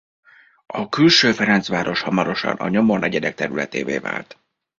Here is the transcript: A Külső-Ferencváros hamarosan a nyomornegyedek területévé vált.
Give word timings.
A 0.65 0.89
Külső-Ferencváros 0.89 2.01
hamarosan 2.01 2.55
a 2.55 2.69
nyomornegyedek 2.69 3.35
területévé 3.35 3.97
vált. 3.97 4.37